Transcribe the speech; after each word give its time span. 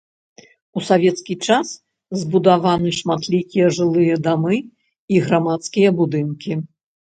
У 0.79 0.81
савецкі 0.87 1.33
час 1.47 1.67
збудаваны 2.21 2.89
шматлікія 3.01 3.67
жылыя 3.77 4.15
дамы 4.31 4.55
і 5.15 5.23
грамадскія 5.29 5.89
будынкі. 6.03 6.61